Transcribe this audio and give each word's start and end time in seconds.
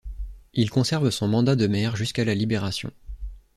Il 0.55 0.71
conserve 0.71 1.11
son 1.11 1.27
mandat 1.27 1.55
de 1.55 1.67
maire 1.67 1.95
jusqu'à 1.95 2.25
la 2.25 2.33
Libération. 2.33 2.89